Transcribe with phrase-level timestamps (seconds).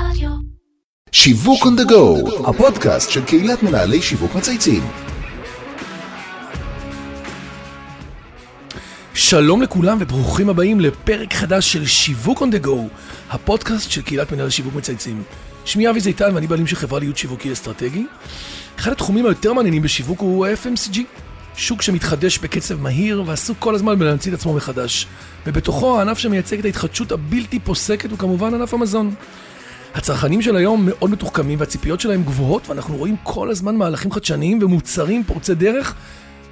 [0.00, 0.30] רדיו.
[1.12, 4.82] שיווק on the go, הפודקאסט של קהילת מנהלי שיווק מצייצים.
[9.14, 12.76] שלום לכולם וברוכים הבאים לפרק חדש של שיווק on the go,
[13.30, 15.22] הפודקאסט של קהילת מנהל שיווק מצייצים.
[15.64, 18.06] שמי אבי זיתן ואני בעלים של חברה להיות שיווקי אסטרטגי.
[18.78, 20.98] אחד התחומים היותר מעניינים בשיווק הוא FMCG,
[21.56, 25.06] שוק שמתחדש בקצב מהיר ועסוק כל הזמן בלהמציא את עצמו מחדש.
[25.46, 29.14] ובתוכו הענף שמייצג את ההתחדשות הבלתי פוסקת הוא כמובן ענף המזון.
[29.96, 35.24] הצרכנים של היום מאוד מתוחכמים והציפיות שלהם גבוהות ואנחנו רואים כל הזמן מהלכים חדשניים ומוצרים
[35.24, 35.94] פורצי דרך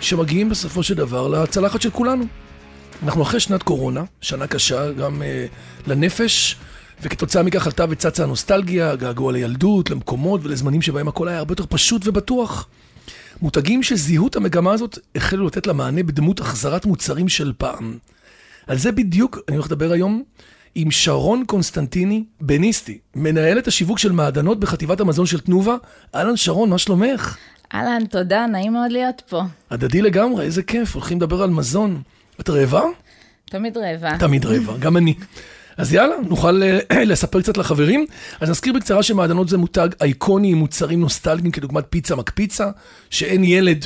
[0.00, 2.24] שמגיעים בסופו של דבר לצלחת של כולנו.
[3.02, 5.46] אנחנו אחרי שנת קורונה, שנה קשה גם אה,
[5.86, 6.56] לנפש,
[7.02, 12.02] וכתוצאה מכך עלתה וצצה הנוסטלגיה, געגוע לילדות, למקומות ולזמנים שבהם הכל היה הרבה יותר פשוט
[12.04, 12.68] ובטוח.
[13.42, 17.98] מותגים שזיהו את המגמה הזאת החלו לתת לה מענה בדמות החזרת מוצרים של פעם.
[18.66, 20.22] על זה בדיוק אני הולך לדבר היום
[20.74, 25.76] עם שרון קונסטנטיני בניסטי, מנהלת השיווק של מעדנות בחטיבת המזון של תנובה.
[26.14, 27.36] אהלן שרון, מה שלומך?
[27.74, 29.42] אהלן, תודה, נעים מאוד להיות פה.
[29.70, 32.02] הדדי לגמרי, איזה כיף, הולכים לדבר על מזון.
[32.40, 32.82] את רעבה?
[33.44, 34.18] תמיד רעבה.
[34.18, 35.14] תמיד רעבה, גם אני.
[35.76, 38.06] אז יאללה, נוכל אה, לספר קצת לחברים.
[38.40, 42.70] אז נזכיר בקצרה שמעדנות זה מותג אייקוני עם מוצרים נוסטלגיים כדוגמת פיצה מקפיצה,
[43.10, 43.84] שאין ילד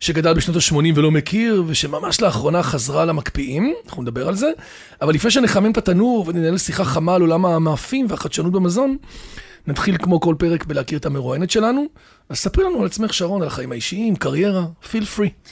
[0.00, 4.50] שגדל בשנות ה-80 ולא מכיר, ושממש לאחרונה חזרה למקפיאים, אנחנו נדבר על זה.
[5.02, 8.96] אבל לפני שנחמם את התנור וננהל שיחה חמה על עולם המאפים והחדשנות במזון,
[9.66, 11.86] נתחיל כמו כל פרק בלהכיר את המרואיינת שלנו.
[12.28, 15.50] אז ספרי לנו על עצמך, שרון, על החיים האישיים, קריירה, feel free.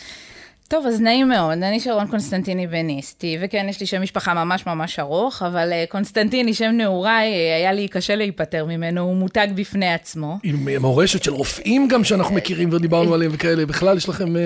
[0.68, 4.98] טוב, אז נעים מאוד, אני שרון קונסטנטיני בניסטי, וכן, יש לי שם משפחה ממש ממש
[4.98, 9.94] ארוך, אבל אה, קונסטנטיני, שם נעוריי, אה, היה לי קשה להיפטר ממנו, הוא מותג בפני
[9.94, 10.38] עצמו.
[10.42, 14.38] עם אה, מורשת של רופאים גם שאנחנו מכירים ודיברנו עליהם וכאלה, בכלל יש לכם אה,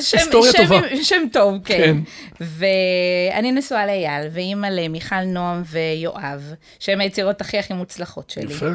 [0.00, 0.80] שם, היסטוריה שם, טובה.
[1.02, 1.78] שם טוב, כן.
[1.78, 1.96] כן.
[2.40, 8.52] ואני נשואה לאייל, ואימא למיכל נועם ויואב, שהם היצירות הכי הכי מוצלחות שלי.
[8.52, 8.66] יפה.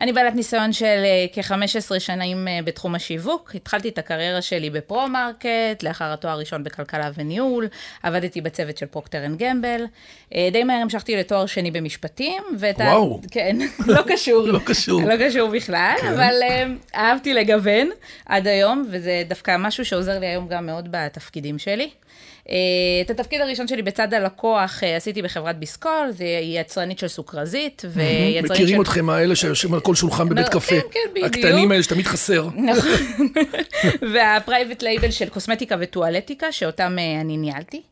[0.00, 3.54] אני בעלת ניסיון של אה, כ-15 שנים אה, בתחום השיווק.
[3.54, 7.68] התחלתי את הקריירה שלי בפרו-מרקט, לאחר התואר הראשון בכלכלה וניהול,
[8.02, 9.84] עבדתי בצוות של פרוקטר אנד גמבל.
[10.34, 12.42] אה, די מהר המשכתי לתואר שני במשפטים.
[12.58, 13.20] ואת ה- וואו.
[13.30, 13.56] כן,
[13.86, 14.46] לא קשור.
[14.48, 15.02] לא קשור.
[15.02, 16.06] לא קשור בכלל, כן.
[16.06, 17.90] אבל אה, אהבתי לגוון
[18.26, 21.90] עד היום, וזה דווקא משהו שעוזר לי היום גם מאוד בתפקידים שלי.
[22.50, 22.54] אה,
[23.04, 28.52] את התפקיד הראשון שלי בצד הלקוח עשיתי בחברת ביסקול, זה יצרנית של סוכרזית, ויצרנית של...
[28.52, 30.80] מכירים אתכם האלה שיושבים על כל שולחן בבית כן, קפה.
[30.92, 31.26] כן, בדיוק.
[31.26, 32.48] הקטנים האלה שתמיד חסר.
[32.56, 32.90] נכון.
[34.12, 35.76] וה private label של קוסמטיקה
[36.24, 37.82] וטואלטיקה, שאותם אה, אני ניהלתי.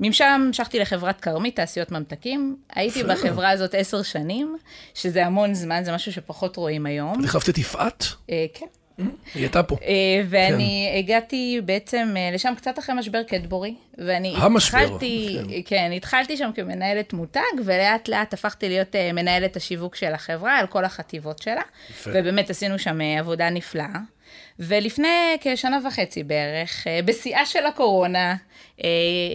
[0.00, 2.56] משם המשכתי לחברת כרמית, תעשיות ממתקים.
[2.74, 3.02] הייתי.
[3.04, 4.56] בחברה הזאת עשר שנים,
[4.94, 7.20] שזה המון זמן, זה משהו שפחות רואים היום.
[7.20, 8.04] את החלפת את יפעת?
[8.30, 8.66] אה, כן.
[9.34, 9.76] היא הייתה פה.
[9.82, 16.36] אה, ואני הגעתי בעצם אה, לשם קצת אחרי משבר קטבורי, ואני המשבר, התחלתי, כן, התחלתי
[16.36, 21.42] שם כמנהלת מותג, ולאט לאט הפכתי להיות אה, מנהלת השיווק של החברה, על כל החטיבות
[21.42, 22.10] שלה, יפה.
[22.14, 23.98] ובאמת עשינו שם עבודה נפלאה.
[24.58, 28.36] ולפני כשנה וחצי בערך, אה, בשיאה של הקורונה,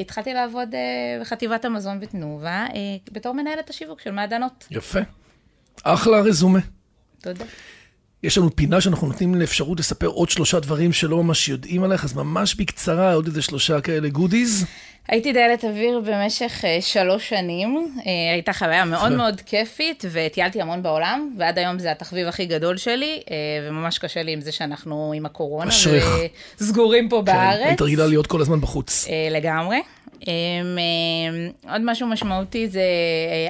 [0.01, 0.75] התחלתי לעבוד
[1.21, 2.65] בחטיבת המזון בתנובה,
[3.11, 4.67] בתור מנהלת השיווק של מעדנות.
[4.71, 4.99] יפה.
[5.83, 6.59] אחלה רזומה.
[7.21, 7.45] תודה.
[8.25, 12.13] יש לנו פינה שאנחנו נותנים לאפשרות לספר עוד שלושה דברים שלא ממש יודעים עליך, אז
[12.13, 14.65] ממש בקצרה, עוד איזה שלושה כאלה גודיז.
[15.07, 20.83] הייתי דיילת אוויר במשך אה, שלוש שנים, אה, הייתה חוויה מאוד מאוד כיפית, וטיילתי המון
[20.83, 23.35] בעולם, ועד היום זה התחביב הכי גדול שלי, אה,
[23.69, 26.05] וממש קשה לי עם זה שאנחנו עם הקורונה, אשריך.
[26.61, 27.59] וסגורים פה בארץ.
[27.59, 29.07] כן, היית רגילה להיות כל הזמן בחוץ.
[29.31, 29.81] לגמרי.
[30.27, 32.83] אה, עוד משהו משמעותי זה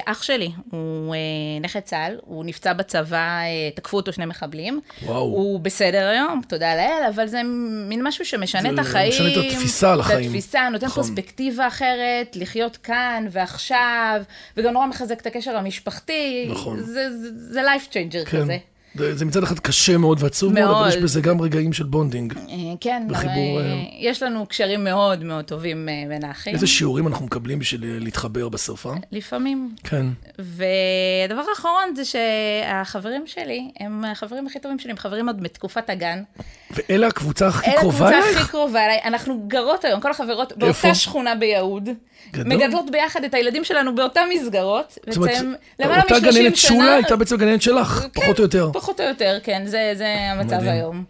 [0.04, 1.14] אח שלי, הוא
[1.60, 3.40] נכה צה"ל, הוא נפצע בצבא,
[3.74, 4.80] תקפו אותו שני מחבלים.
[5.02, 5.20] וואו.
[5.20, 7.42] הוא בסדר היום, תודה לאל, אבל זה
[7.88, 9.08] מין משהו שמשנה את החיים.
[9.08, 10.20] משנה את התפיסה על החיים.
[10.20, 11.02] את התפיסה, נותן נכון.
[11.46, 14.22] פרספקטיבה אחרת, לחיות כאן ועכשיו,
[14.56, 16.48] וגם נורא מחזק את הקשר המשפחתי.
[16.50, 16.80] נכון.
[16.80, 18.42] זה, זה, זה life changer כן.
[18.42, 18.56] כזה.
[18.98, 20.88] זה, מצד אחד קשה מאוד ועצוב מאוד, אבל.
[20.88, 22.34] יש בזה גם רגעים של bonding.
[22.36, 26.54] אה, כן, בחיבור, אה, יש לנו קשרים מאוד מאוד טובים אה, בין האחים.
[26.54, 28.92] איזה שיעורים אנחנו מקבלים בשביל להתחבר בסוף, אה?
[29.12, 29.74] לפעמים.
[29.84, 30.06] כן.
[30.38, 36.22] והדבר האחרון זה שהחברים שלי, הם החברים הכי טובים שלי, הם חברים עוד מתקופת הגן.
[36.70, 38.40] ואלה הקבוצה הכי אלה קרובה הקבוצה אלייך?
[38.40, 39.00] הכי קרובה אליי.
[39.04, 40.60] אנחנו גרות היום, כל החברות, איפה?
[40.60, 41.88] באותה שכונה ביהוד.
[42.32, 42.56] גדול.
[42.56, 44.98] מגדלות ביחד את הילדים שלנו באותן מסגרות.
[45.06, 46.30] זאת אומרת, אותה מ-30 שנה.
[46.30, 48.70] גננת שולה הייתה בעצם הגננת שלך, כן, פחות או יותר.
[48.86, 50.70] פחות או יותר, כן, זה, זה המצב מדהים.
[50.70, 51.04] היום.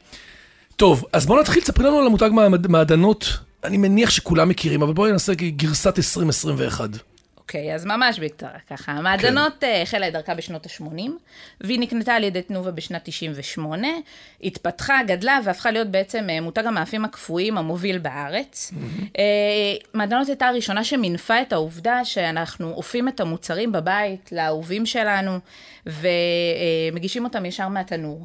[0.76, 2.30] טוב, אז בואו נתחיל, תספרי לנו על המותג
[2.68, 3.38] מעדנות.
[3.64, 6.90] אני מניח שכולם מכירים, אבל בואי נעשה גרסת 2021.
[7.46, 8.92] אוקיי, אז ממש בקצרה ככה.
[8.92, 9.80] המעדנות כן.
[9.82, 11.10] החלה את דרכה בשנות ה-80,
[11.60, 13.88] והיא נקנתה על ידי תנובה בשנת 98,
[14.42, 18.72] התפתחה, גדלה והפכה להיות בעצם מותג המאפים הקפואים המוביל בארץ.
[18.72, 19.18] Mm-hmm.
[19.94, 25.38] מעדנות הייתה הראשונה שמינפה את העובדה שאנחנו אופים את המוצרים בבית לאהובים שלנו,
[25.86, 28.24] ומגישים אותם ישר מהתנור.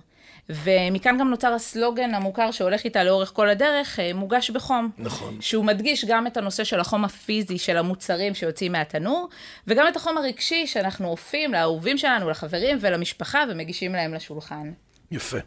[0.64, 4.90] ומכאן גם נוצר הסלוגן המוכר שהולך איתה לאורך כל הדרך, אה, מוגש בחום.
[4.98, 5.38] נכון.
[5.40, 9.30] שהוא מדגיש גם את הנושא של החום הפיזי של המוצרים שיוצאים מהתנור,
[9.68, 14.72] וגם את החום הרגשי שאנחנו אופים לאהובים שלנו, לחברים ולמשפחה, ומגישים להם לשולחן.
[15.12, 15.38] יפה.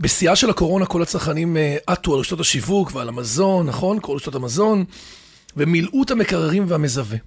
[0.00, 3.98] בשיאה של הקורונה כל הצרכנים אה, עטו על רשתות השיווק ועל המזון, נכון?
[4.00, 4.84] כל רשתות המזון,
[5.56, 7.18] ומילאו את המקררים והמזווה.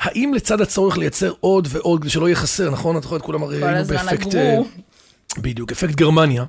[0.00, 2.96] האם לצד הצורך לייצר עוד ועוד, כדי שלא יהיה חסר, נכון?
[2.96, 4.34] את יכולה, כולם הרי היינו באפקט...
[4.34, 4.58] אה,
[5.38, 6.44] בדיוק, אפקט גרמניה.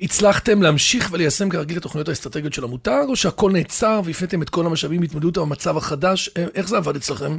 [0.00, 4.66] הצלחתם להמשיך וליישם כרגיל את התוכניות האסטרטגיות של המותג, או שהכל נעצר והפניתם את כל
[4.66, 6.30] המשאבים להתמודדות עם המצב החדש?
[6.36, 7.36] אה, איך זה עבד אצלכם?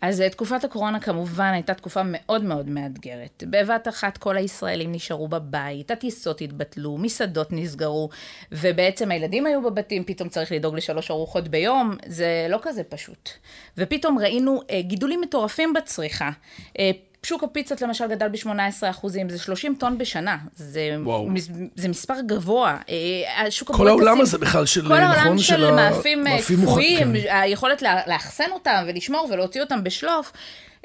[0.00, 3.44] אז אה, תקופת הקורונה כמובן הייתה תקופה מאוד מאוד מאתגרת.
[3.50, 8.08] בבת אחת כל הישראלים נשארו בבית, הטיסות התבטלו, מסעדות נסגרו,
[8.52, 13.30] ובעצם הילדים היו בבתים, פתאום צריך לדאוג לשלוש ארוחות ביום, זה לא כזה פשוט.
[13.78, 16.30] ופתאום ראינו אה, גידולים מטורפים בצריכה.
[16.78, 16.90] אה,
[17.28, 20.36] שוק הפיצות למשל גדל ב-18 אחוזים, זה 30 טון בשנה.
[20.56, 20.96] זה,
[21.26, 22.76] מס, זה מספר גבוה.
[22.88, 27.12] אה, שוק כל העולם הזה בכלל של, כל העולם נכון, של, של מאפים אה, קפואים,
[27.12, 27.36] כן.
[27.36, 30.32] היכולת לאחסן אותם ולשמור ולהוציא אותם בשלוף.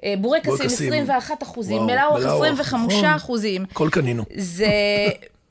[0.03, 3.05] אה, בורקסים 21 אחוזים, מלאוך 25 נכון.
[3.05, 3.65] אחוזים.
[3.73, 4.23] כל קנינו.
[4.35, 4.67] זה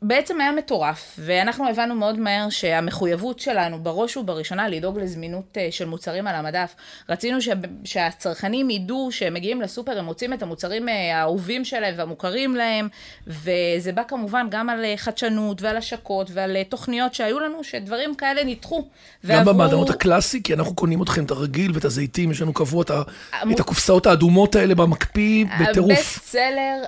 [0.03, 5.85] בעצם היה מטורף, ואנחנו הבנו מאוד מהר שהמחויבות שלנו בראש ובראשונה לדאוג לזמינות אה, של
[5.85, 6.75] מוצרים על המדף.
[7.09, 7.49] רצינו ש...
[7.85, 12.89] שהצרכנים ידעו שהם מגיעים לסופר, הם מוצאים את המוצרים אה, האהובים שלהם והמוכרים להם,
[13.27, 18.45] וזה בא כמובן גם על אה, חדשנות ועל השקות ועל תוכניות שהיו לנו, שדברים כאלה
[18.45, 18.81] נדחו.
[18.81, 18.89] גם
[19.25, 19.55] ועברו...
[19.55, 23.53] במעדנות הקלאסי, כי אנחנו קונים אתכם את הרגיל ואת הזיתים, יש לנו קבוע את, המ...
[23.53, 25.91] את הקופסאות האדומות האלה במקפיא בטירוף.
[25.93, 26.83] הבסט סלר,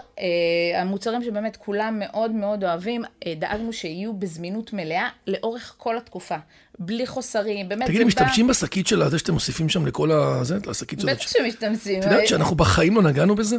[0.75, 3.04] המוצרים שבאמת כולם מאוד מאוד אוהבים.
[3.27, 6.37] אה, דאגנו שיהיו בזמינות מלאה לאורך כל התקופה.
[6.79, 10.45] בלי חוסרים, באמת תגידי, משתמשים בשקית של הזה שאתם מוסיפים שם לכל ה...
[10.45, 11.11] זה, לשקית הזאת?
[11.11, 11.99] בטח שמשתמשים.
[11.99, 13.57] את יודעת שאנחנו בחיים לא נגענו בזה?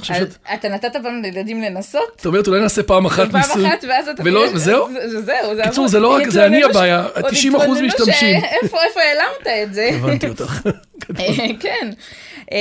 [0.53, 2.13] אתה נתת פעם לילדים לנסות?
[2.17, 3.53] זאת אומרת, אולי נעשה פעם אחת ניסוי.
[3.53, 4.23] פעם אחת, ואז אתה...
[4.53, 4.87] וזהו?
[5.07, 8.41] זהו, קיצור, זה לא רק, זה אני הבעיה, 90 אחוז משתמשים.
[8.61, 9.89] איפה העלמת את זה?
[9.93, 10.61] הבנתי אותך.
[11.19, 11.89] אה, כן.
[12.51, 12.57] אמ,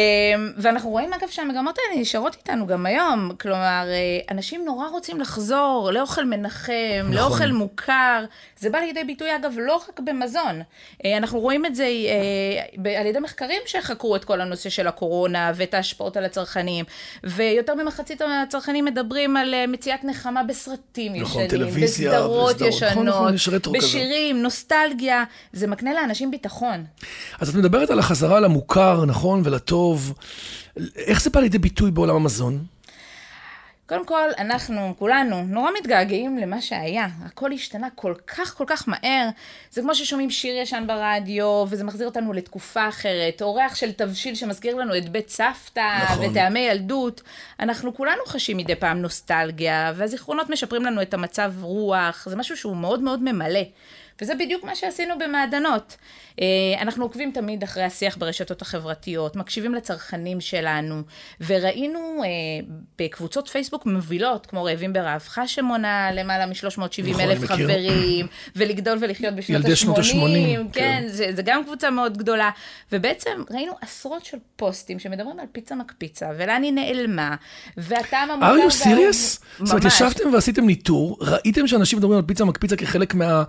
[0.56, 3.30] ואנחנו רואים אגב שהמגמות האלה נשארות איתנו גם היום.
[3.40, 6.72] כלומר, אה, אנשים נורא רוצים לחזור לאוכל מנחם,
[7.02, 7.14] נכון.
[7.14, 8.24] לאוכל מוכר.
[8.58, 10.62] זה בא לידי ביטוי אגב לא רק במזון.
[11.04, 11.84] אה, אנחנו רואים את זה
[12.84, 16.84] אה, על ידי מחקרים שחקרו את כל הנושא של הקורונה ואת ההשפעות על הצרכנים.
[17.24, 23.34] ויותר ממחצית הצרכנים מדברים על מציאת נחמה בסרטים נכון, ישנים, טלוויזיה, בסדרות ישנות, נכון, נכון,
[23.72, 24.42] בשירים, כזה.
[24.42, 25.24] נוסטלגיה.
[25.52, 26.84] זה מקנה לאנשים ביטחון.
[27.40, 29.73] אז את מדברת על החזרה למוכר, נכון, ולטוב.
[29.74, 30.14] טוב.
[30.96, 32.64] איך זה בא לידי ביטוי בעולם המזון?
[33.86, 37.08] קודם כל, אנחנו, כולנו, נורא מתגעגעים למה שהיה.
[37.24, 39.28] הכל השתנה כל כך כל כך מהר.
[39.70, 43.42] זה כמו ששומעים שיר ישן ברדיו, וזה מחזיר אותנו לתקופה אחרת.
[43.42, 46.24] אורח של תבשיל שמזכיר לנו את בית סבתא, נכון.
[46.30, 47.22] וטעמי ילדות.
[47.60, 52.26] אנחנו כולנו חשים מדי פעם נוסטלגיה, והזיכרונות משפרים לנו את המצב רוח.
[52.30, 53.62] זה משהו שהוא מאוד מאוד ממלא.
[54.22, 55.96] וזה בדיוק מה שעשינו במעדנות.
[56.40, 56.46] אה,
[56.80, 61.02] אנחנו עוקבים תמיד אחרי השיח ברשתות החברתיות, מקשיבים לצרכנים שלנו,
[61.46, 62.28] וראינו אה,
[62.98, 68.26] בקבוצות פייסבוק מובילות, כמו רעבים ברעבך, שמונה למעלה מ-370 נכון, אלף חברים,
[68.56, 69.64] ולגדול ולחיות בשנות
[69.98, 71.04] ה-80, כן, כן.
[71.08, 72.50] זה, זה גם קבוצה מאוד גדולה.
[72.92, 77.36] ובעצם ראינו עשרות של פוסטים שמדברים על פיצה מקפיצה, ולאן היא נעלמה,
[77.76, 78.54] והטעם המוכר...
[78.54, 79.44] are you serious?
[79.58, 83.42] זאת אומרת, ישבתם ועשיתם ניטור, ראיתם שאנשים מדברים על פיצה מקפיצה כחלק מה...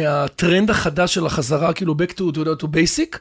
[0.00, 3.18] מהטרנד החדש של החזרה, כאילו back to, to, to basic,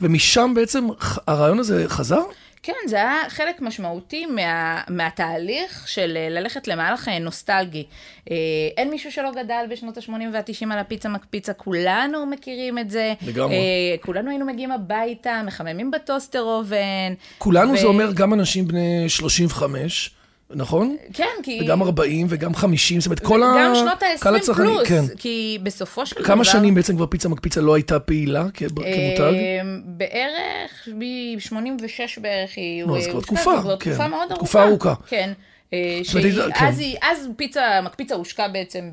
[0.00, 0.86] ומשם בעצם
[1.26, 2.22] הרעיון הזה חזר?
[2.62, 7.84] כן, זה היה חלק משמעותי מה, מהתהליך של אה, ללכת למהלך אה, נוסטלגי.
[8.30, 8.36] אה,
[8.76, 13.14] אין מישהו שלא גדל בשנות ה-80 וה-90 על הפיצה מקפיצה, כולנו מכירים את זה.
[13.26, 13.56] לגמרי.
[14.00, 17.14] כולנו היינו מגיעים הביתה, מחממים בטוסטר אובן.
[17.38, 17.76] כולנו ו...
[17.76, 20.10] זה אומר גם אנשים בני 35.
[20.50, 20.96] נכון?
[21.12, 21.60] כן, כי...
[21.62, 23.46] וגם 40 וגם 50, זאת אומרת, כל ה...
[23.58, 25.02] גם שנות ה-20 פלוס, כן.
[25.18, 26.24] כי בסופו של דבר...
[26.24, 28.84] כמה שנים בעצם כבר פיצה מקפיצה לא הייתה פעילה כמותג?
[29.20, 32.84] אה, בערך, מ-86 בערך היא...
[32.84, 33.90] נו, אז כבר תקופה, כן.
[33.90, 34.34] תקופה מאוד ארוכה.
[34.34, 34.94] תקופה ארוכה.
[35.06, 35.32] כן.
[35.72, 36.22] אה, שאז
[36.54, 36.72] כן.
[37.02, 38.90] אז פיצה, מקפיצה הושקע בעצם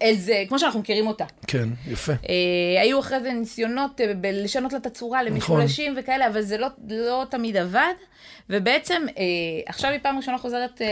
[0.00, 1.24] באיזה, כמו שאנחנו מכירים אותה.
[1.46, 2.12] כן, יפה.
[2.12, 4.00] אה, היו אחרי זה ניסיונות
[4.32, 6.02] לשנות לה את הצורה למשולשים נכון.
[6.02, 7.94] וכאלה, אבל זה לא, לא תמיד עבד.
[8.50, 9.24] ובעצם, אה,
[9.66, 10.86] עכשיו היא פעם ראשונה חוזרת אה,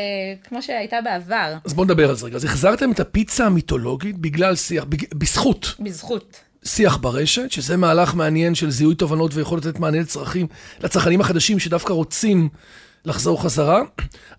[0.49, 1.55] כמו שהייתה בעבר.
[1.65, 2.37] אז בואו נדבר על זה רגע.
[2.37, 4.85] אז החזרתם את הפיצה המיתולוגית בגלל שיח,
[5.15, 5.75] בזכות.
[5.81, 6.41] בזכות.
[6.65, 10.47] שיח ברשת, שזה מהלך מעניין של זיהוי תובנות ויכול לתת מענה לצרכים,
[10.81, 12.49] לצרכנים החדשים שדווקא רוצים
[13.05, 13.83] לחזור חזרה.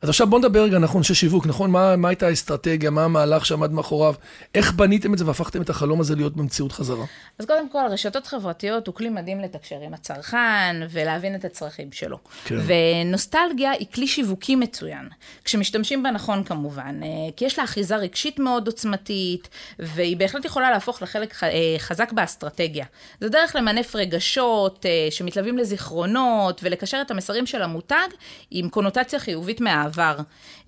[0.02, 1.72] אז עכשיו בואו נדבר רגע, נכון, אנשי שיווק, נכון?
[1.72, 4.14] מה, מה הייתה האסטרטגיה, מה המהלך שעמד מאחוריו?
[4.56, 7.06] איך בניתם את זה והפכתם את החלום הזה להיות במציאות חזרה?
[7.40, 12.18] אז קודם כל, רשתות חברתיות הוא כלי מדהים לתקשר עם הצרכן ולהבין את הצרכים שלו.
[12.46, 12.56] כן.
[12.66, 15.10] ונוסטלגיה היא כלי שיווקי מצוין,
[15.44, 19.50] כשמשתמשים בה נכון כמובן, אה, כי יש לה אחיזה רגשית מאוד עוצמתית,
[19.80, 22.86] והיא בהחלט יכולה להפוך לחלק אה, חזק באסטרטגיה.
[23.22, 28.08] זו דרך למנף רגשות אה, שמתלווים לזיכרונות ולקשר את המסרים של המותג
[28.52, 30.18] עם קונוטציה חיובית מהעבר.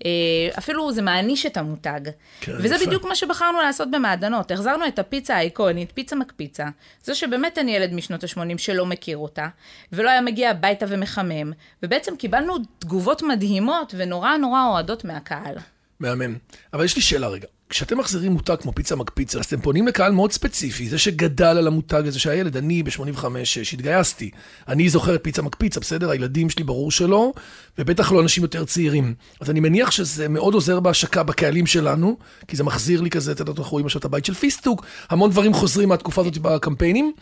[0.04, 0.10] אה,
[0.58, 2.00] אפילו זה מעניש את המותג.
[2.40, 2.86] כן, וזה יפה.
[2.86, 4.50] בדיוק מה שבחרנו לעשות במעדנות.
[4.50, 6.66] החזרנו את הפיצה האיקונית, פיצה מקפיצה.
[7.04, 9.48] זו שבאמת אין ילד משנות ה-80 שלא מכיר אותה,
[9.92, 15.54] ולא היה מגיע הביתה ומחמם, ובעצם קיבלנו תגובות מדהימות ונורא נורא אוהדות מהקהל.
[16.00, 16.36] מהמם.
[16.72, 17.46] אבל יש לי שאלה רגע.
[17.72, 21.66] כשאתם מחזירים מותג כמו פיצה מקפיצה, אז אתם פונים לקהל מאוד ספציפי, זה שגדל על
[21.66, 24.30] המותג הזה שהיה ילד, אני ב-85-6 התגייסתי.
[24.68, 26.10] אני זוכר את פיצה מקפיצה, בסדר?
[26.10, 27.32] הילדים שלי ברור שלא,
[27.78, 29.14] ובטח לא אנשים יותר צעירים.
[29.40, 32.16] אז אני מניח שזה מאוד עוזר בהשקה בקהלים שלנו,
[32.48, 35.30] כי זה מחזיר לי כזה, אתה יודע, אנחנו רואים עכשיו את הבית של פיסטוק, המון
[35.30, 37.12] דברים חוזרים מהתקופה הזאת בקמפיינים.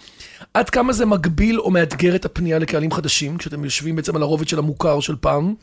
[0.55, 4.49] עד כמה זה מגביל או מאתגר את הפנייה לקהלים חדשים, כשאתם יושבים בעצם על הרובד
[4.49, 5.55] של המוכר של פעם?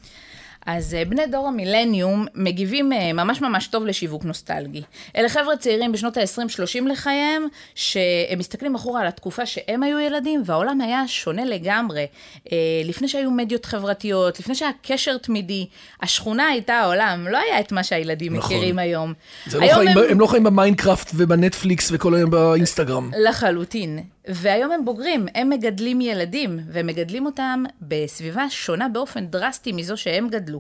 [0.68, 4.82] אז אה, בני דור המילניום מגיבים אה, ממש ממש טוב לשיווק נוסטלגי.
[5.16, 10.82] אלה חבר'ה צעירים בשנות ה-20-30 לחייהם, שהם מסתכלים אחורה על התקופה שהם היו ילדים, והעולם
[10.82, 12.08] היה שונה לגמרי.
[12.52, 15.68] אה, לפני שהיו מדיות חברתיות, לפני שהיה קשר תמידי,
[16.02, 18.56] השכונה הייתה העולם, לא היה את מה שהילדים נכון.
[18.56, 19.14] מכירים היום.
[19.54, 19.98] לא היום חיים, הם...
[19.98, 20.04] הם...
[20.10, 23.12] הם לא חיים במיינקראפט ובנטפליקס וכל היום באינסטגרם.
[23.18, 24.00] לחלוטין.
[24.28, 30.30] והיום הם בוגרים, הם מגדלים ילדים, והם מגדלים אותם בסביבה שונה באופן דרסטי מזו שהם
[30.30, 30.60] גדלו.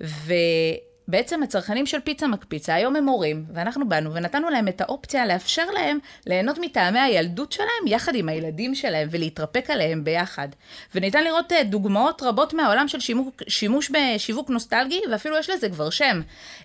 [0.00, 5.64] ובעצם הצרכנים של פיצה מקפיצה, היום הם הורים, ואנחנו באנו ונתנו להם את האופציה לאפשר
[5.74, 10.48] להם ליהנות מטעמי הילדות שלהם יחד עם הילדים שלהם ולהתרפק עליהם ביחד.
[10.94, 15.90] וניתן לראות אה, דוגמאות רבות מהעולם של שימוק, שימוש בשיווק נוסטלגי, ואפילו יש לזה כבר
[15.90, 16.20] שם.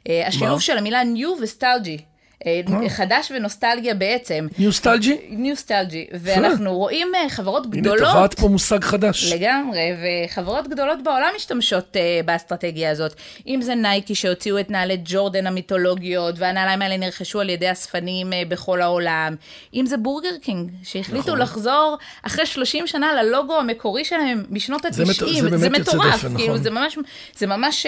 [0.09, 0.61] אה, השילוב?
[0.61, 1.97] של המילה new ו nostalgy.
[2.45, 2.89] אה, מה?
[2.89, 4.47] חדש ונוסטלגיה בעצם.
[4.59, 5.17] newstalgy?
[5.29, 8.09] newstalgy, ואנחנו רואים אה, חברות הנה, גדולות.
[8.11, 9.33] טבעת פה מושג חדש.
[9.33, 9.79] לגמרי,
[10.25, 13.13] וחברות גדולות בעולם משתמשות באסטרטגיה הזאת.
[13.47, 18.81] אם זה נייקי שהוציאו את נעלי ג'ורדן המיתולוגיות, והנעליים האלה נרכשו על ידי אספנים בכל
[18.81, 19.35] העולם.
[19.73, 21.39] אם זה בורגר קינג, שהחליטו נכון.
[21.39, 25.43] לחזור אחרי 30 שנה ללוגו המקורי שלהם משנות זה ה-90.
[25.45, 26.97] מט- זה מטורף, כאילו, נכון.
[27.35, 27.85] זה ממש,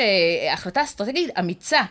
[0.53, 1.81] החלטה אסטרטגית אמיצה.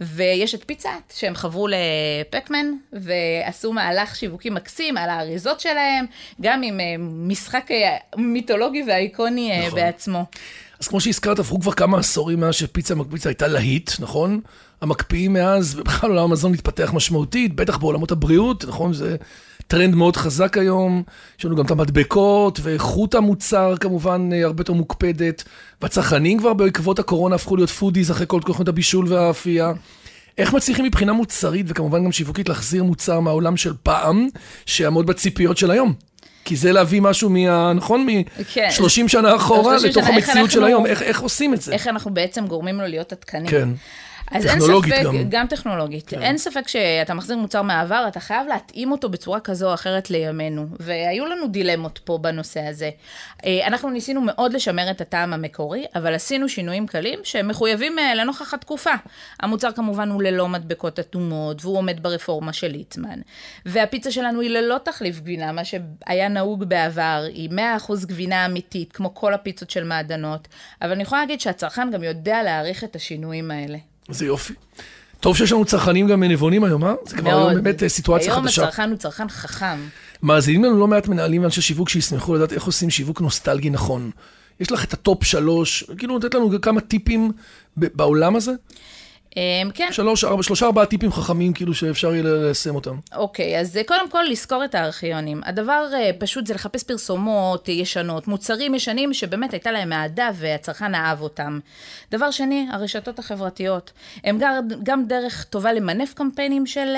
[0.00, 6.04] ויש את פיצת, שהם חברו לפקמן, ועשו מהלך שיווקי מקסים על האריזות שלהם,
[6.40, 9.80] גם עם אה, משחק אה, מיתולוגי ואיקוני אה, נכון.
[9.80, 10.24] בעצמו.
[10.80, 14.40] אז כמו שהזכרת, עברו כבר כמה עשורים מאז שפיצה מקפיצה הייתה להיט, נכון?
[14.80, 18.92] המקפיאים מאז, ובכלל עולם המזון מתפתח משמעותית, בטח בעולמות הבריאות, נכון?
[18.92, 19.16] זה
[19.68, 21.02] טרנד מאוד חזק היום.
[21.38, 25.44] יש לנו גם את המדבקות, ואיכות המוצר כמובן אה, הרבה יותר מוקפדת.
[25.82, 29.72] והצרכנים כבר בעקבות הקורונה הפכו להיות foodies אחרי כל תוכניות הבישול והאפייה.
[30.38, 34.28] איך מצליחים מבחינה מוצרית, וכמובן גם שיווקית, להחזיר מוצר מהעולם של פעם,
[34.66, 35.94] שיעמוד בציפיות של היום?
[36.44, 37.72] כי זה להביא משהו מה...
[37.72, 38.06] נכון?
[38.54, 38.68] כן.
[38.80, 40.86] מ-30 שנה אחורה 30 לתוך שנה, המציאות של אנחנו- היום.
[40.86, 41.72] איך, איך עושים את זה?
[41.72, 43.48] איך אנחנו בעצם גורמים לו להיות עדכני.
[43.48, 43.68] כן.
[44.30, 45.16] אז אין טכנולוגית ספק, גם.
[45.28, 46.08] גם טכנולוגית.
[46.08, 46.22] כן.
[46.22, 50.66] אין ספק שאתה מחזיר מוצר מהעבר, אתה חייב להתאים אותו בצורה כזו או אחרת לימינו.
[50.80, 52.90] והיו לנו דילמות פה בנושא הזה.
[53.44, 58.14] אה, אנחנו ניסינו מאוד לשמר את הטעם המקורי, אבל עשינו שינויים קלים שהם מחויבים אה,
[58.14, 58.92] לנוכח התקופה.
[59.40, 63.20] המוצר כמובן הוא ללא מדבקות אטומות, והוא עומד ברפורמה של ליצמן.
[63.66, 69.14] והפיצה שלנו היא ללא תחליף גבינה, מה שהיה נהוג בעבר, היא 100% גבינה אמיתית, כמו
[69.14, 70.48] כל הפיצות של מעדנות.
[70.82, 73.78] אבל אני יכולה להגיד שהצרכן גם יודע להעריך את השינויים האלה.
[74.08, 74.54] זה יופי.
[75.20, 76.94] טוב שיש לנו צרכנים גם נבונים היום, אה?
[77.06, 78.62] זה כבר היום באמת אה, סיטואציה היום חדשה.
[78.62, 79.78] הצרכן הוא צרכן חכם.
[80.22, 84.10] מאזינים לנו לא מעט מנהלים ואנשי שיווק שישמחו לדעת איך עושים שיווק נוסטלגי נכון.
[84.60, 87.32] יש לך את ה top שלוש, כאילו לתת לנו כמה טיפים
[87.76, 88.52] בעולם הזה?
[89.36, 92.96] אמ, כן, שלוש, ארבע, שלושה, ארבעה טיפים חכמים, כאילו שאפשר יהיה ליישם אותם.
[93.14, 95.40] אוקיי, אז אה, קודם כל לחקור את הארכיונים.
[95.44, 101.20] הדבר אה, פשוט זה לחפש פרסומות ישנות, מוצרים ישנים שבאמת הייתה להם אהדה והצרכן אהב
[101.20, 101.58] אותם.
[102.10, 103.92] דבר שני, הרשתות החברתיות.
[104.24, 106.94] הם גם, גם דרך טובה למנף קמפיינים של,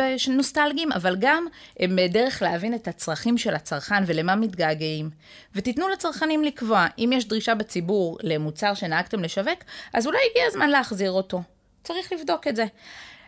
[0.00, 1.46] אה, של נוסטלגיים, אבל גם
[1.80, 5.10] הם דרך להבין את הצרכים של הצרכן ולמה מתגעגעים.
[5.54, 9.58] ותיתנו לצרכנים לקבוע, אם יש דרישה בציבור למוצר שנהגתם לשווק,
[9.94, 11.42] אז אולי הגיע הזמן להחזיר אותו.
[11.84, 12.64] צריך לבדוק את זה.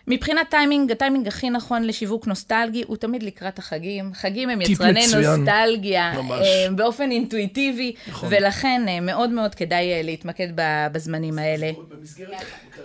[0.09, 4.11] מבחינת טיימינג, הטיימינג הכי נכון לשיווק נוסטלגי הוא תמיד לקראת החגים.
[4.15, 5.41] חגים הם יצרני מצוין.
[5.41, 6.47] נוסטלגיה, ממש.
[6.47, 8.29] אה, באופן אינטואיטיבי, נכון.
[8.33, 11.71] ולכן אה, מאוד מאוד כדאי אה, להתמקד ב- בזמנים האלה.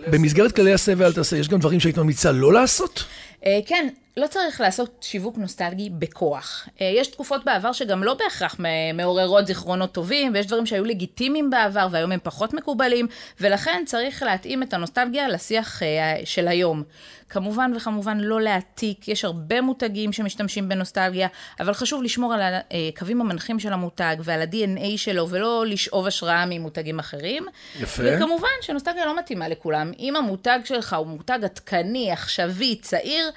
[0.08, 3.06] במסגרת כללי עשה ואל תעשה, יש גם דברים שהיית ממליצה לא לעשות?
[3.46, 6.70] אה, כן, לא צריך לעשות שיווק נוסטלגי בכוח.
[6.82, 8.60] אה, יש תקופות בעבר שגם לא בהכרח
[8.94, 13.08] מעוררות זיכרונות טובים, ויש דברים שהיו לגיטימיים בעבר והיום הם פחות מקובלים,
[13.40, 16.84] ולכן צריך להתאים את הנוסטלגיה לשיח אה, של היום.
[17.30, 21.28] כמובן וכמובן לא להעתיק, יש הרבה מותגים שמשתמשים בנוסטלגיה,
[21.60, 27.00] אבל חשוב לשמור על הקווים המנחים של המותג ועל ה-DNA שלו, ולא לשאוב השראה ממותגים
[27.00, 27.46] אחרים.
[27.80, 28.04] יפה.
[28.06, 29.92] וכמובן שנוסטלגיה לא מתאימה לכולם.
[30.00, 33.30] אם המותג שלך הוא מותג עדכני, עכשווי, צעיר,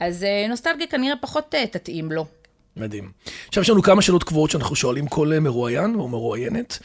[0.00, 2.26] אז אה, נוסטלגיה כנראה פחות אה, תתאים לו.
[2.76, 3.12] מדהים.
[3.48, 6.78] עכשיו יש לנו כמה שאלות קבועות שאנחנו שואלים כל אה, מרואיין או מרואיינת.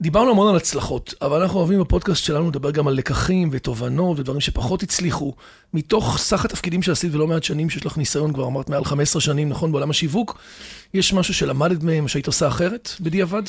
[0.00, 4.40] דיברנו המון על הצלחות, אבל אנחנו אוהבים בפודקאסט שלנו לדבר גם על לקחים ותובנות ודברים
[4.40, 5.34] שפחות הצליחו.
[5.74, 9.48] מתוך סך התפקידים שעשית ולא מעט שנים שיש לך ניסיון, כבר אמרת מעל 15 שנים,
[9.48, 10.38] נכון, בעולם השיווק,
[10.94, 13.42] יש משהו שלמדת מהם שהיית עושה אחרת בדיעבד?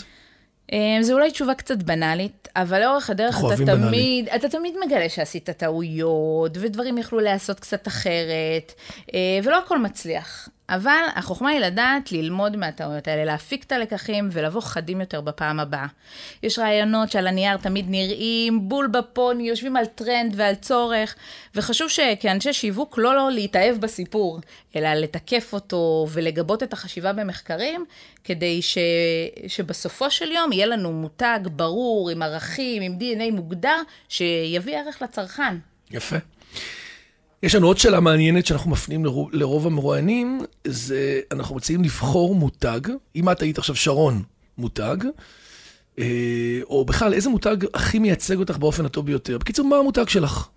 [1.01, 4.25] זו אולי תשובה קצת בנאלית, אבל לאורך הדרך אתה תמיד, בנאלי.
[4.35, 8.73] אתה תמיד מגלה שעשית טעויות, ודברים יכלו להיעשות קצת אחרת,
[9.43, 10.49] ולא הכל מצליח.
[10.69, 15.85] אבל החוכמה היא לדעת ללמוד מהטעויות האלה, להפיק את הלקחים ולבוא חדים יותר בפעם הבאה.
[16.43, 21.15] יש רעיונות שעל הנייר תמיד נראים בול בפוני, יושבים על טרנד ועל צורך,
[21.55, 24.39] וחשוב שכאנשי שיווק לא, לא להתאהב בסיפור,
[24.75, 27.85] אלא לתקף אותו ולגבות את החשיבה במחקרים,
[28.23, 28.77] כדי ש...
[29.47, 35.57] שבסופו של יום יהיה לנו מותג ברור, עם ערכים, עם DNA מוגדר, שיביא ערך לצרכן.
[35.91, 36.17] יפה.
[37.43, 42.79] יש לנו עוד שאלה מעניינת שאנחנו מפנים לרוב, לרוב המרואיינים, זה אנחנו מציעים לבחור מותג.
[43.15, 44.23] אם את היית עכשיו שרון
[44.57, 44.97] מותג,
[45.99, 46.05] אה,
[46.63, 49.37] או בכלל, איזה מותג הכי מייצג אותך באופן הטוב ביותר?
[49.37, 50.47] בקיצור, מה המותג שלך?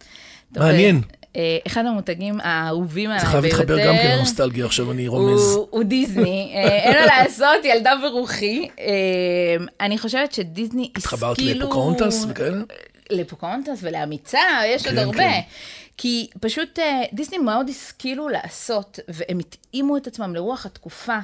[0.55, 1.01] טוב, מעניין.
[1.37, 3.41] אה, אחד המותגים האהובים עליי ביותר...
[3.41, 5.55] זה חייב להתחבר גם כן לנוסטלגיה, עכשיו אני רומז.
[5.55, 8.69] הוא, הוא דיסני, אה, אין מה לעשות, ילדה ברוחי.
[9.81, 11.17] אני חושבת שדיסני השכילו...
[11.17, 12.59] התחברת לפוקהונטס וכאלה?
[13.11, 15.19] לפוקהונטס ולאמיצה, יש כן, עוד הרבה.
[15.19, 15.41] כן.
[15.97, 21.19] כי פשוט אה, דיסני מאוד השכילו לעשות, והם התאימו את עצמם לרוח התקופה.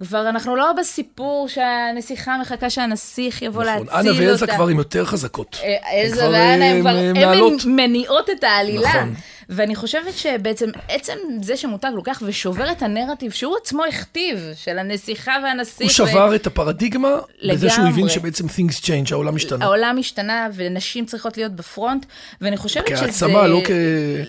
[0.00, 3.86] כבר אנחנו לא בסיפור שהנסיכה מחכה שהנסיך יבוא נכון.
[3.86, 4.20] להציל אותה.
[4.20, 5.60] אנה ואלזה כבר עם יותר חזקות.
[5.62, 8.88] אה, אלזה ואנה הם כבר, הם מניעות את העלילה.
[8.88, 9.14] נכון.
[9.48, 15.32] ואני חושבת שבעצם עצם זה שמותג לוקח ושובר את הנרטיב שהוא עצמו הכתיב, של הנסיכה
[15.42, 15.80] והנסיך.
[15.80, 16.34] הוא שבר ו...
[16.34, 17.56] את הפרדיגמה, לגמרי.
[17.56, 19.64] בזה שהוא הבין שבעצם things change, העולם השתנה.
[19.64, 22.06] העולם השתנה, ונשים צריכות להיות בפרונט,
[22.40, 23.26] ואני חושבת כהעצמה, שזה...
[23.26, 23.70] כהעצמה, לא כ...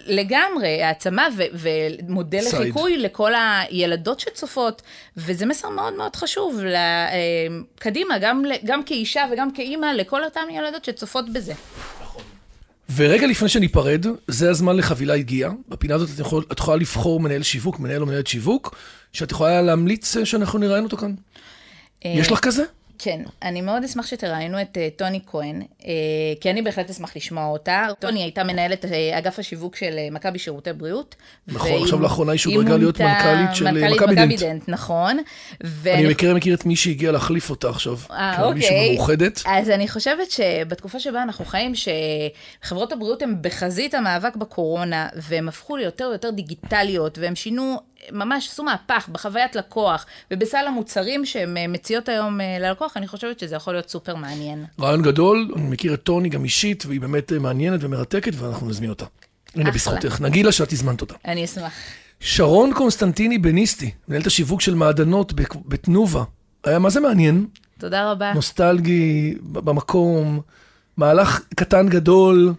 [0.06, 1.44] לגמרי, העצמה ו...
[1.54, 4.82] ומודל לחיקוי לכל הילדות שצופות,
[5.18, 7.08] וזה מסר מאוד מאוד חשוב, לה...
[7.12, 7.48] אה,
[7.80, 11.54] קדימה, גם, גם כאישה וגם כאימא, לכל אותן ילדות שצופות בזה.
[12.96, 15.52] ורגע לפני שניפרד, זה הזמן לחבילה הגיעה.
[15.68, 18.76] בפינה הזאת את, יכול, את יכולה לבחור מנהל שיווק, מנהל או מנהלת שיווק,
[19.14, 21.14] שאת יכולה להמליץ אה, שאנחנו נראיין אותו כאן.
[22.06, 22.64] אה, יש לך כזה?
[23.00, 25.86] כן, אני מאוד אשמח שתראיינו את uh, טוני כהן, uh,
[26.42, 27.88] כי אני בהחלט אשמח לשמוע אותה.
[28.00, 31.16] טוני הייתה מנהלת uh, אגף השיווק של uh, מכבי שירותי בריאות.
[31.48, 34.40] נכון, עכשיו לאחרונה היא שודרגה להיות מנכ"לית של מכבי דנט.
[34.40, 35.18] דנט, נכון.
[35.86, 37.98] אני מכיר מכיר את מי שהגיע להחליף אותה עכשיו.
[38.12, 38.54] אה, אוקיי.
[38.54, 39.42] מישהו מאוחדת.
[39.46, 45.78] אז אני חושבת שבתקופה שבה אנחנו חיים, שחברות הבריאות הן בחזית המאבק בקורונה, והן הפכו
[45.78, 47.80] ליותר ויותר דיגיטליות, והן שינו
[48.12, 53.40] ממש עשו מהפך בחוויית לקוח ובסל המוצרים שהן אה, מציעות היום אה, ללקוח, אני חושבת
[53.40, 54.66] שזה יכול להיות סופר מעניין.
[54.80, 58.90] רעיון גדול, אני מכיר את טוני גם אישית, והיא באמת אה, מעניינת ומרתקת, ואנחנו נזמין
[58.90, 59.06] אותה.
[59.56, 60.22] הנה בזכותך.
[60.22, 61.14] נגילה שאת הזמנת אותה.
[61.26, 61.74] אני אשמח.
[62.20, 65.34] שרון קונסטנטיני בניסטי, מנהלת השיווק של מעדנות
[65.66, 66.24] בתנובה.
[66.64, 67.46] היה מה זה מעניין.
[67.80, 68.34] תודה רבה.
[68.34, 70.42] נוסטלגי, במקום,
[70.98, 72.54] מהלך קטן גדול.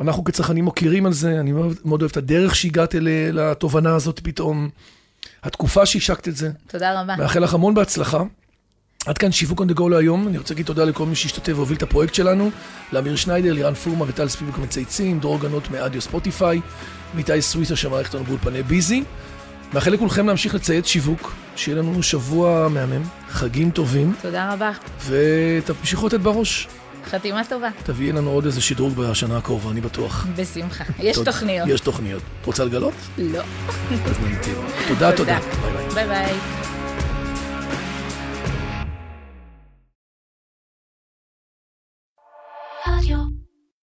[0.00, 2.94] אנחנו כצרכנים מוקירים על זה, אני מאוד, מאוד אוהב את הדרך שהגעת
[3.32, 4.68] לתובנה הזאת פתאום,
[5.42, 6.50] התקופה שהשקת את זה.
[6.66, 7.16] תודה רבה.
[7.16, 8.22] מאחל לך המון בהצלחה.
[9.06, 11.76] עד כאן שיווק on the go להיום, אני רוצה להגיד תודה לכל מי שהשתתף והוביל
[11.76, 12.50] את הפרויקט שלנו,
[12.92, 16.60] לאמיר שניידר, לירן פורמה וטל ספיבוק מצייצים, דרור גנות מאדיו ספוטיפיי,
[17.14, 19.04] ואיתי סוויסה שמערכת לנו באולפני ביזי.
[19.74, 24.12] מאחל לכולכם להמשיך לצייץ שיווק, שיהיה לנו שבוע מהמם, חגים טובים.
[24.22, 24.70] תודה רבה.
[25.06, 26.68] ותמשיכו לתת בראש.
[27.06, 27.68] חתימה טובה.
[27.84, 30.26] תביאי לנו עוד איזה שדרוג בשנה הקרובה, אני בטוח.
[30.36, 30.84] בשמחה.
[30.98, 31.68] יש תוכניות.
[31.68, 32.22] יש תוכניות.
[32.44, 32.94] רוצה לגלות?
[33.18, 33.42] לא.
[34.06, 34.54] אז נמתין.
[34.88, 35.38] תודה, תודה.
[35.94, 36.34] ביי ביי.